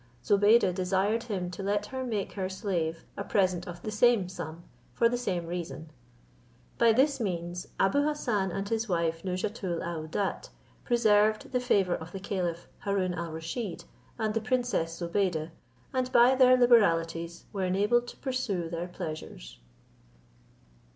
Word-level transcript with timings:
Zobeide 0.25 0.73
desired 0.73 1.21
him 1.25 1.51
to 1.51 1.61
let 1.61 1.85
her 1.85 2.03
make 2.03 2.31
her 2.33 2.49
slave 2.49 3.05
a 3.15 3.23
present 3.23 3.67
of 3.67 3.83
the 3.83 3.91
same 3.91 4.27
sum, 4.27 4.63
for 4.95 5.07
the 5.07 5.15
same 5.15 5.45
reason. 5.45 5.91
By 6.79 6.91
this 6.91 7.19
means 7.19 7.67
Abou 7.79 8.01
Hassan 8.01 8.51
and 8.51 8.67
his 8.67 8.89
wife 8.89 9.21
Nouzhatoul 9.23 9.79
aouadat 9.81 10.49
preserved 10.83 11.51
the 11.51 11.59
favour 11.59 11.93
of 11.93 12.13
the 12.13 12.19
caliph 12.19 12.67
Haroon 12.79 13.13
al 13.13 13.29
Rusheed 13.31 13.83
and 14.17 14.33
the 14.33 14.41
princess 14.41 14.99
Zobeide, 14.99 15.51
and 15.93 16.11
by 16.11 16.33
their 16.33 16.57
liberalities 16.57 17.45
were 17.53 17.65
enabled 17.65 18.07
to 18.07 18.17
pursue 18.17 18.71
their 18.71 18.87
pleasures. 18.87 19.59